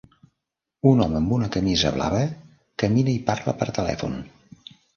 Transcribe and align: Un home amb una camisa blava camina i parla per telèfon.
Un 0.91 1.03
home 1.05 1.19
amb 1.19 1.35
una 1.35 1.49
camisa 1.57 1.93
blava 1.99 2.23
camina 2.85 3.17
i 3.19 3.23
parla 3.31 3.57
per 3.63 3.71
telèfon. 3.79 4.21